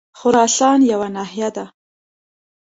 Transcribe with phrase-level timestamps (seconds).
[0.19, 1.65] خراسان یوه ناحیه ده.